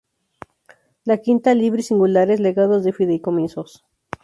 [1.05, 3.85] La quinta "libri singulares" legados fideicomisos.